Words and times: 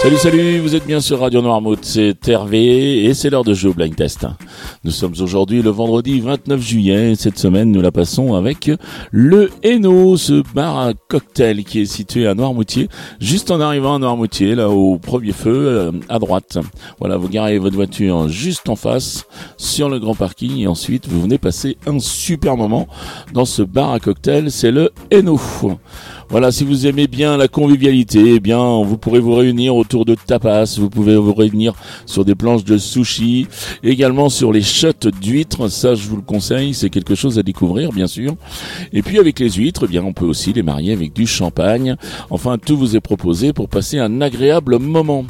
Salut, 0.00 0.16
salut, 0.18 0.60
vous 0.60 0.76
êtes 0.76 0.86
bien 0.86 1.00
sur 1.00 1.18
Radio 1.18 1.42
Noirmouth, 1.42 1.80
c'est 1.82 2.28
Hervé 2.28 3.04
et 3.04 3.14
c'est 3.14 3.30
l'heure 3.30 3.42
de 3.42 3.52
jouer 3.52 3.70
au 3.70 3.74
blind 3.74 3.96
test. 3.96 4.28
Nous 4.84 4.92
sommes 4.92 5.14
aujourd'hui 5.20 5.60
le 5.60 5.70
vendredi 5.70 6.20
29 6.20 6.60
juillet 6.60 7.10
et 7.10 7.14
cette 7.16 7.36
semaine 7.36 7.72
nous 7.72 7.82
la 7.82 7.90
passons 7.90 8.34
avec 8.34 8.70
le 9.10 9.50
Hainaut, 9.64 10.16
ce 10.16 10.44
bar 10.54 10.78
à 10.78 10.92
cocktail 10.94 11.64
qui 11.64 11.80
est 11.80 11.84
situé 11.84 12.28
à 12.28 12.34
Noirmoutier, 12.34 12.88
juste 13.20 13.50
en 13.50 13.60
arrivant 13.60 13.96
à 13.96 13.98
Noirmoutier, 13.98 14.54
là 14.54 14.70
au 14.70 14.98
premier 14.98 15.32
feu 15.32 15.66
euh, 15.66 15.92
à 16.08 16.20
droite. 16.20 16.58
Voilà, 17.00 17.16
vous 17.16 17.28
garez 17.28 17.58
votre 17.58 17.74
voiture 17.74 18.28
juste 18.28 18.68
en 18.68 18.76
face 18.76 19.26
sur 19.56 19.88
le 19.88 19.98
grand 19.98 20.14
parking 20.14 20.58
et 20.58 20.68
ensuite 20.68 21.08
vous 21.08 21.20
venez 21.20 21.38
passer 21.38 21.76
un 21.86 21.98
super 21.98 22.56
moment 22.56 22.86
dans 23.34 23.44
ce 23.44 23.62
bar 23.62 23.92
à 23.92 23.98
cocktail, 23.98 24.52
c'est 24.52 24.70
le 24.70 24.92
Hainaut. 25.10 25.40
Voilà, 26.30 26.52
si 26.52 26.62
vous 26.62 26.86
aimez 26.86 27.06
bien 27.06 27.38
la 27.38 27.48
convivialité, 27.48 28.34
eh 28.34 28.40
bien, 28.40 28.82
vous 28.82 28.98
pourrez 28.98 29.18
vous 29.18 29.34
réunir 29.34 29.74
autour 29.74 30.04
de 30.04 30.14
tapas, 30.14 30.76
vous 30.78 30.90
pouvez 30.90 31.16
vous 31.16 31.32
réunir 31.32 31.72
sur 32.04 32.22
des 32.22 32.34
planches 32.34 32.64
de 32.64 32.76
sushi, 32.76 33.46
également 33.82 34.28
sur 34.28 34.52
les 34.52 34.60
shots 34.60 35.10
d'huîtres, 35.22 35.68
ça 35.68 35.94
je 35.94 36.06
vous 36.06 36.16
le 36.16 36.22
conseille, 36.22 36.74
c'est 36.74 36.90
quelque 36.90 37.14
chose 37.14 37.38
à 37.38 37.42
découvrir, 37.42 37.92
bien 37.92 38.06
sûr. 38.06 38.34
Et 38.92 39.00
puis 39.00 39.18
avec 39.18 39.40
les 39.40 39.50
huîtres, 39.50 39.84
eh 39.86 39.88
bien, 39.88 40.04
on 40.04 40.12
peut 40.12 40.26
aussi 40.26 40.52
les 40.52 40.62
marier 40.62 40.92
avec 40.92 41.14
du 41.14 41.26
champagne. 41.26 41.96
Enfin, 42.28 42.58
tout 42.58 42.76
vous 42.76 42.94
est 42.94 43.00
proposé 43.00 43.54
pour 43.54 43.70
passer 43.70 43.98
un 43.98 44.20
agréable 44.20 44.78
moment. 44.78 45.24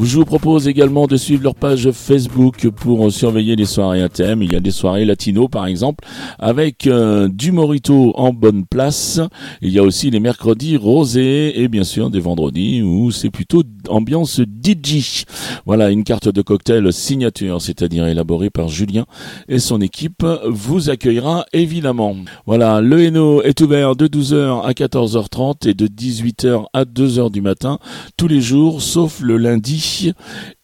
Je 0.00 0.16
vous 0.16 0.24
propose 0.24 0.68
également 0.68 1.08
de 1.08 1.16
suivre 1.16 1.42
leur 1.42 1.56
page 1.56 1.90
Facebook 1.90 2.68
pour 2.68 3.10
surveiller 3.10 3.56
les 3.56 3.64
soirées 3.64 4.02
à 4.02 4.08
thème. 4.08 4.44
Il 4.44 4.52
y 4.52 4.56
a 4.56 4.60
des 4.60 4.70
soirées 4.70 5.04
latino 5.04 5.48
par 5.48 5.66
exemple 5.66 6.04
avec 6.38 6.86
euh, 6.86 7.28
du 7.28 7.50
morito 7.50 8.12
en 8.14 8.32
bonne 8.32 8.64
place. 8.64 9.20
Il 9.60 9.70
y 9.70 9.78
a 9.78 9.82
aussi 9.82 10.10
les 10.10 10.20
mercredis 10.20 10.76
rosés 10.76 11.60
et 11.60 11.66
bien 11.66 11.82
sûr 11.82 12.10
des 12.10 12.20
vendredis 12.20 12.80
où 12.80 13.10
c'est 13.10 13.30
plutôt 13.30 13.64
ambiance 13.88 14.40
DJ. 14.40 15.24
Voilà 15.66 15.90
une 15.90 16.04
carte 16.04 16.28
de 16.28 16.42
cocktail 16.42 16.92
signature, 16.92 17.60
c'est-à-dire 17.60 18.06
élaborée 18.06 18.50
par 18.50 18.68
Julien 18.68 19.04
et 19.48 19.58
son 19.58 19.80
équipe 19.80 20.24
vous 20.46 20.90
accueillera 20.90 21.44
évidemment. 21.52 22.14
Voilà, 22.46 22.80
le 22.80 23.02
Hainaut 23.02 23.42
est 23.42 23.60
ouvert 23.60 23.96
de 23.96 24.06
12h 24.06 24.64
à 24.64 24.70
14h30 24.72 25.68
et 25.68 25.74
de 25.74 25.88
18h 25.88 26.66
à 26.72 26.84
2h 26.84 27.32
du 27.32 27.40
matin 27.40 27.80
tous 28.16 28.28
les 28.28 28.40
jours 28.40 28.80
sauf 28.80 29.20
le 29.20 29.36
lundi 29.36 29.87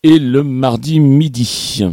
et 0.03 0.19
le 0.19 0.42
mardi 0.42 1.00
midi. 1.00 1.84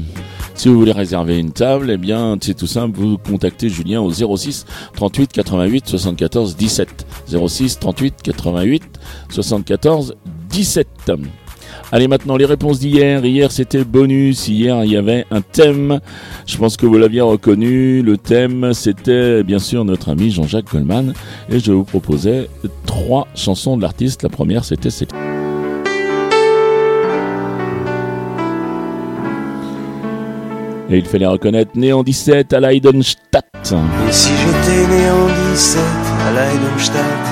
Si 0.54 0.70
vous 0.70 0.78
voulez 0.78 0.92
réserver 0.92 1.40
une 1.40 1.52
table, 1.52 1.90
eh 1.90 1.98
bien, 1.98 2.38
c'est 2.40 2.54
tout 2.54 2.68
simple, 2.68 3.00
vous 3.00 3.18
contactez 3.18 3.70
Julien 3.70 4.02
au 4.02 4.12
06 4.12 4.66
38 4.94 5.32
88 5.32 5.88
74 5.88 6.56
17. 6.56 7.06
06 7.48 7.80
38 7.80 8.16
88 8.22 8.84
74 9.30 10.16
17. 10.50 10.88
Allez 11.92 12.08
maintenant 12.08 12.38
les 12.38 12.46
réponses 12.46 12.80
d'hier. 12.80 13.26
Hier 13.26 13.52
c'était 13.52 13.84
bonus. 13.84 14.48
Hier 14.48 14.84
il 14.86 14.92
y 14.92 14.98
avait 14.98 15.26
un 15.32 15.42
thème. 15.42 16.00
Je 16.46 16.58
pense 16.58 16.78
que 16.78 16.86
vous 16.86 16.98
l'aviez 16.98 17.22
reconnu. 17.22 18.02
Le 18.02 18.18
thème 18.18 18.74
c'était 18.74 19.44
bien 19.44 19.60
sûr 19.60 19.84
notre 19.84 20.10
ami 20.10 20.32
Jean-Jacques 20.32 20.72
Goldman. 20.72 21.14
Et 21.50 21.60
je 21.60 21.72
vous 21.72 21.84
proposais 21.84 22.50
trois 22.86 23.28
chansons 23.36 23.78
de 23.78 23.82
l'artiste. 23.82 24.24
La 24.24 24.30
première 24.30 24.64
c'était 24.64 24.90
cette. 24.90 25.12
Et 30.94 30.98
il 30.98 31.06
fallait 31.06 31.26
reconnaître 31.26 31.72
né 31.76 31.94
en 31.94 32.04
17 32.04 32.52
à 32.52 32.60
Leidenstadt. 32.60 33.48
Et 34.10 34.12
si 34.12 34.30
j'étais 34.30 34.88
né 34.94 35.10
en 35.10 35.54
17 35.54 35.82
à 36.28 36.32
Leidenstadt, 36.34 37.26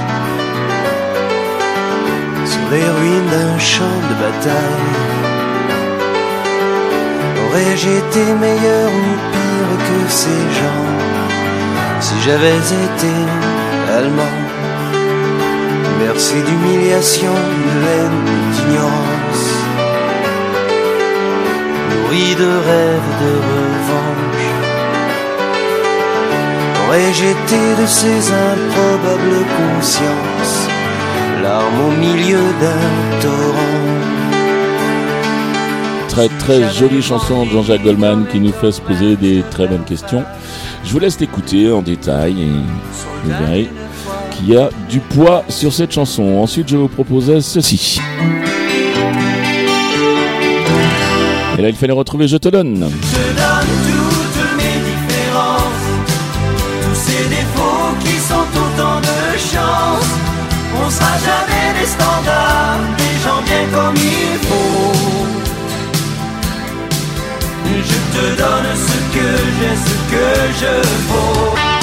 sur 2.46 2.72
les 2.72 2.90
ruines 2.90 3.30
d'un 3.30 3.60
champ 3.60 3.84
de 3.84 4.16
bataille, 4.24 4.96
aurais-je 7.44 7.90
été 7.90 8.34
meilleur 8.40 8.90
ou 8.90 9.16
pire 9.34 9.78
que 9.88 10.10
ces 10.10 10.42
gens 10.60 11.10
si 12.00 12.14
j'avais 12.26 12.56
été 12.56 13.14
allemand? 13.98 14.38
Merci 16.00 16.36
d'humiliation, 16.44 17.34
de 17.34 17.88
haine, 17.88 18.24
d'ignorance 18.54 19.09
de 22.20 22.52
rêves 22.68 23.12
de 23.22 23.34
revanche. 23.50 24.50
Aurais-je 26.86 27.24
été 27.24 27.82
de 27.82 27.88
ces 27.88 28.32
improbables 28.32 29.46
consciences, 29.58 30.68
larmes 31.42 31.82
au 31.88 31.92
milieu 31.92 32.44
d'un 32.62 33.22
torrent 33.22 33.80
Très 36.10 36.28
très 36.28 36.74
jolie 36.74 37.02
chanson 37.02 37.46
de 37.46 37.52
Jean-Jacques 37.52 37.84
Goldman 37.84 38.26
qui 38.30 38.40
nous 38.40 38.52
fait 38.52 38.72
se 38.72 38.82
poser 38.82 39.16
des 39.16 39.44
très 39.50 39.68
bonnes 39.68 39.86
questions. 39.86 40.24
Je 40.84 40.92
vous 40.92 41.00
laisse 41.00 41.20
l'écouter 41.20 41.72
en 41.72 41.82
détail 41.82 42.42
et 42.42 42.52
vous 43.24 43.30
verrez 43.30 43.70
qu'il 44.32 44.50
y 44.50 44.58
a 44.58 44.70
du 44.90 45.00
poids 45.00 45.46
sur 45.48 45.72
cette 45.72 45.92
chanson. 45.92 46.24
Ensuite, 46.40 46.68
je 46.68 46.76
vous 46.76 46.90
proposais 46.90 47.40
ceci. 47.40 48.02
Et 51.60 51.62
là, 51.62 51.68
il 51.68 51.76
fallait 51.76 51.92
retrouver 51.92 52.26
Je 52.26 52.38
te 52.38 52.48
donne. 52.48 52.90
Je 53.12 53.18
donne 53.36 53.72
toutes 53.86 54.56
mes 54.56 54.78
différences, 54.90 55.88
tous 56.84 56.96
ces 56.96 57.24
défauts 57.28 57.92
qui 58.00 58.16
sont 58.30 58.48
autant 58.64 59.02
de 59.02 59.38
chance. 59.38 60.08
On 60.82 60.90
sera 60.90 61.18
jamais 61.28 61.78
des 61.78 61.86
standards, 61.86 62.80
des 62.98 63.16
gens 63.26 63.42
bien 63.44 63.66
comme 63.78 63.96
il 63.98 64.40
faut. 64.48 64.94
Je 67.66 68.00
te 68.18 68.38
donne 68.38 68.72
ce 68.88 68.98
que 69.16 69.28
j'ai, 69.60 69.76
ce 69.76 69.96
que 70.12 70.28
je 70.62 70.88
vaux. 71.10 71.79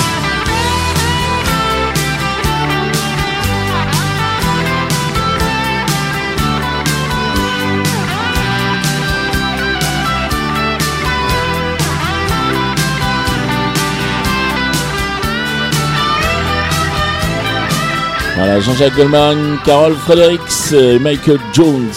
Voilà, 18.37 18.61
Jean-Jacques 18.61 18.95
Goldman, 18.95 19.59
Carole 19.65 19.95
Fredericks 19.95 20.73
et 20.73 20.99
Michael 20.99 21.39
Jones. 21.55 21.91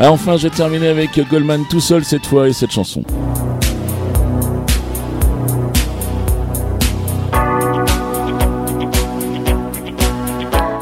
Et 0.00 0.06
enfin, 0.06 0.38
je 0.38 0.44
vais 0.48 0.54
terminer 0.54 0.88
avec 0.88 1.20
Goldman 1.28 1.64
tout 1.68 1.80
seul 1.80 2.02
cette 2.02 2.24
fois 2.24 2.48
et 2.48 2.54
cette 2.54 2.70
chanson. 2.70 3.02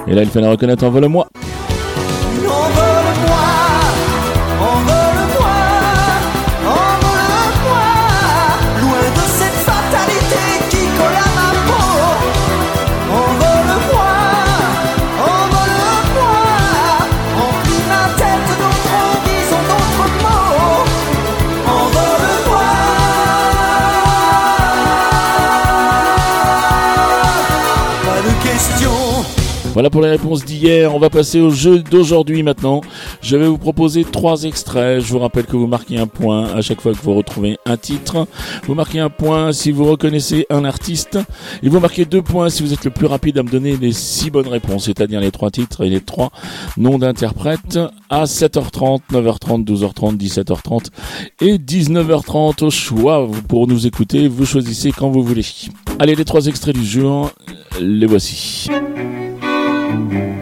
Et 0.06 0.14
là, 0.14 0.22
il 0.22 0.28
fallait 0.28 0.48
reconnaître 0.48 0.84
Envole-moi. 0.84 1.26
Envole-moi, 1.26 1.45
Voilà 29.76 29.90
pour 29.90 30.00
les 30.00 30.08
réponses 30.08 30.42
d'hier. 30.42 30.94
On 30.94 30.98
va 30.98 31.10
passer 31.10 31.38
au 31.38 31.50
jeu 31.50 31.80
d'aujourd'hui 31.80 32.42
maintenant. 32.42 32.80
Je 33.20 33.36
vais 33.36 33.46
vous 33.46 33.58
proposer 33.58 34.04
trois 34.04 34.44
extraits. 34.44 35.02
Je 35.02 35.12
vous 35.12 35.18
rappelle 35.18 35.44
que 35.44 35.54
vous 35.54 35.66
marquez 35.66 35.98
un 35.98 36.06
point 36.06 36.46
à 36.46 36.62
chaque 36.62 36.80
fois 36.80 36.92
que 36.92 36.98
vous 37.02 37.12
retrouvez 37.12 37.58
un 37.66 37.76
titre. 37.76 38.26
Vous 38.66 38.74
marquez 38.74 39.00
un 39.00 39.10
point 39.10 39.52
si 39.52 39.72
vous 39.72 39.84
reconnaissez 39.84 40.46
un 40.48 40.64
artiste. 40.64 41.18
Et 41.62 41.68
vous 41.68 41.78
marquez 41.78 42.06
deux 42.06 42.22
points 42.22 42.48
si 42.48 42.62
vous 42.62 42.72
êtes 42.72 42.86
le 42.86 42.90
plus 42.90 43.04
rapide 43.04 43.36
à 43.36 43.42
me 43.42 43.50
donner 43.50 43.76
les 43.76 43.92
six 43.92 44.30
bonnes 44.30 44.48
réponses, 44.48 44.86
c'est-à-dire 44.86 45.20
les 45.20 45.30
trois 45.30 45.50
titres 45.50 45.84
et 45.84 45.90
les 45.90 46.00
trois 46.00 46.30
noms 46.78 46.98
d'interprètes 46.98 47.78
à 48.08 48.24
7h30, 48.24 49.00
9h30, 49.12 49.66
12h30, 49.66 50.16
17h30 50.16 50.86
et 51.42 51.58
19h30 51.58 52.64
au 52.64 52.70
choix 52.70 53.28
pour 53.46 53.66
nous 53.66 53.86
écouter. 53.86 54.26
Vous 54.26 54.46
choisissez 54.46 54.90
quand 54.90 55.10
vous 55.10 55.22
voulez. 55.22 55.44
Allez, 55.98 56.14
les 56.14 56.24
trois 56.24 56.46
extraits 56.46 56.74
du 56.74 56.86
jour, 56.86 57.30
les 57.78 58.06
voici. 58.06 58.70
Thank 59.96 60.12
you. 60.12 60.35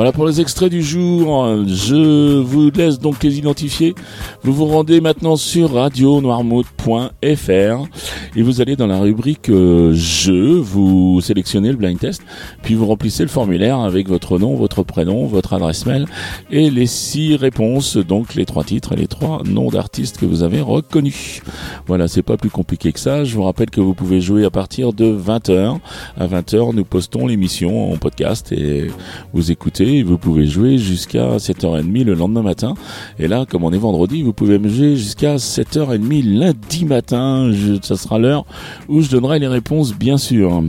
Voilà 0.00 0.12
pour 0.12 0.24
les 0.24 0.40
extraits 0.40 0.70
du 0.70 0.82
jour. 0.82 1.46
Je 1.66 2.38
vous 2.38 2.70
laisse 2.70 2.98
donc 2.98 3.22
les 3.22 3.36
identifier. 3.36 3.94
Vous 4.42 4.54
vous 4.54 4.64
rendez 4.64 5.02
maintenant 5.02 5.36
sur 5.36 5.74
radionoirmouth.fr 5.74 7.86
et 8.34 8.42
vous 8.42 8.62
allez 8.62 8.76
dans 8.76 8.86
la 8.86 8.98
rubrique 8.98 9.50
euh, 9.50 9.92
jeu, 9.92 10.54
vous 10.54 11.20
sélectionnez 11.20 11.70
le 11.70 11.76
blind 11.76 11.98
test, 11.98 12.22
puis 12.62 12.74
vous 12.74 12.86
remplissez 12.86 13.24
le 13.24 13.28
formulaire 13.28 13.80
avec 13.80 14.08
votre 14.08 14.38
nom, 14.38 14.54
votre 14.54 14.84
prénom, 14.84 15.26
votre 15.26 15.52
adresse 15.52 15.84
mail 15.84 16.06
et 16.50 16.70
les 16.70 16.86
six 16.86 17.36
réponses, 17.36 17.98
donc 17.98 18.36
les 18.36 18.46
trois 18.46 18.64
titres 18.64 18.94
et 18.94 18.96
les 18.96 19.08
trois 19.08 19.42
noms 19.44 19.68
d'artistes 19.68 20.16
que 20.16 20.24
vous 20.24 20.42
avez 20.42 20.62
reconnus. 20.62 21.42
Voilà, 21.86 22.08
c'est 22.08 22.22
pas 22.22 22.38
plus 22.38 22.50
compliqué 22.50 22.92
que 22.92 23.00
ça. 23.00 23.24
Je 23.24 23.34
vous 23.34 23.42
rappelle 23.42 23.68
que 23.68 23.82
vous 23.82 23.94
pouvez 23.94 24.22
jouer 24.22 24.46
à 24.46 24.50
partir 24.50 24.94
de 24.94 25.14
20h. 25.14 25.78
À 26.16 26.26
20h, 26.26 26.74
nous 26.74 26.84
postons 26.84 27.26
l'émission 27.26 27.92
en 27.92 27.96
podcast 27.96 28.52
et 28.52 28.86
vous 29.34 29.50
écoutez. 29.50 29.89
Vous 30.04 30.18
pouvez 30.18 30.46
jouer 30.46 30.78
jusqu'à 30.78 31.36
7h30 31.36 32.04
le 32.04 32.14
lendemain 32.14 32.42
matin. 32.42 32.74
Et 33.18 33.26
là, 33.26 33.44
comme 33.48 33.64
on 33.64 33.72
est 33.72 33.78
vendredi, 33.78 34.22
vous 34.22 34.32
pouvez 34.32 34.58
me 34.58 34.68
jouer 34.68 34.96
jusqu'à 34.96 35.36
7h30 35.36 36.38
lundi 36.38 36.84
matin. 36.84 37.50
ça 37.82 37.96
sera 37.96 38.18
l'heure 38.18 38.44
où 38.88 39.02
je 39.02 39.10
donnerai 39.10 39.40
les 39.40 39.48
réponses, 39.48 39.92
bien 39.94 40.16
sûr. 40.16 40.62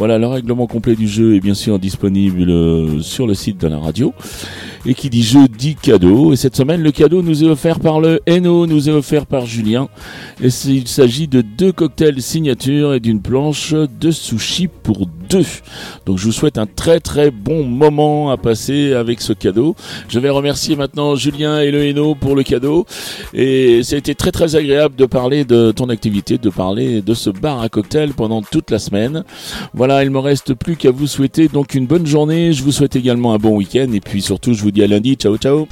Voilà, 0.00 0.16
le 0.16 0.26
règlement 0.26 0.66
complet 0.66 0.96
du 0.96 1.06
jeu 1.06 1.34
est 1.34 1.40
bien 1.40 1.52
sûr 1.52 1.78
disponible 1.78 2.48
euh, 2.48 3.02
sur 3.02 3.26
le 3.26 3.34
site 3.34 3.60
de 3.60 3.68
la 3.68 3.78
radio. 3.78 4.14
Et 4.86 4.94
qui 4.94 5.10
dit 5.10 5.22
jeu 5.22 5.46
dit 5.46 5.74
cadeau. 5.74 6.32
Et 6.32 6.36
cette 6.36 6.56
semaine, 6.56 6.82
le 6.82 6.90
cadeau 6.90 7.20
nous 7.20 7.44
est 7.44 7.46
offert 7.46 7.80
par 7.80 8.00
le 8.00 8.18
Eno, 8.26 8.66
nous 8.66 8.88
est 8.88 8.92
offert 8.92 9.26
par 9.26 9.44
Julien. 9.44 9.88
Et 10.42 10.48
il 10.68 10.88
s'agit 10.88 11.28
de 11.28 11.42
deux 11.42 11.70
cocktails 11.70 12.22
signature 12.22 12.94
et 12.94 13.00
d'une 13.00 13.20
planche 13.20 13.74
de 13.74 14.10
sushi 14.10 14.68
pour 14.68 15.06
deux. 15.28 15.44
Donc 16.06 16.16
je 16.16 16.24
vous 16.24 16.32
souhaite 16.32 16.56
un 16.56 16.64
très 16.64 16.98
très 16.98 17.30
bon 17.30 17.64
moment 17.64 18.30
à 18.30 18.38
passer 18.38 18.94
avec 18.94 19.20
ce 19.20 19.34
cadeau. 19.34 19.76
Je 20.08 20.18
vais 20.18 20.30
remercier 20.30 20.76
maintenant 20.76 21.14
Julien 21.14 21.60
et 21.60 21.70
le 21.70 21.86
Eno 21.86 22.14
pour 22.14 22.34
le 22.34 22.42
cadeau. 22.42 22.86
Et 23.34 23.82
ça 23.82 23.96
a 23.96 23.98
été 23.98 24.14
très 24.14 24.32
très 24.32 24.56
agréable 24.56 24.96
de 24.96 25.04
parler 25.04 25.44
de 25.44 25.72
ton 25.72 25.90
activité, 25.90 26.38
de 26.38 26.48
parler 26.48 27.02
de 27.02 27.12
ce 27.12 27.28
bar 27.28 27.60
à 27.60 27.68
cocktail 27.68 28.14
pendant 28.14 28.40
toute 28.40 28.70
la 28.70 28.78
semaine. 28.78 29.24
Voilà, 29.90 30.04
il 30.04 30.10
me 30.12 30.20
reste 30.20 30.54
plus 30.54 30.76
qu'à 30.76 30.92
vous 30.92 31.08
souhaiter 31.08 31.48
donc 31.48 31.74
une 31.74 31.88
bonne 31.88 32.06
journée. 32.06 32.52
Je 32.52 32.62
vous 32.62 32.70
souhaite 32.70 32.94
également 32.94 33.34
un 33.34 33.38
bon 33.38 33.56
week-end 33.56 33.90
et 33.92 33.98
puis 33.98 34.22
surtout 34.22 34.54
je 34.54 34.62
vous 34.62 34.70
dis 34.70 34.84
à 34.84 34.86
lundi. 34.86 35.16
Ciao 35.16 35.36
ciao. 35.36 35.66